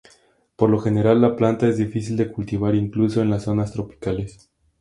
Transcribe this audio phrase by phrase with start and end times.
[0.55, 4.49] Por lo general la planta es difícil de cultivar, incluso en las zonas tropicales.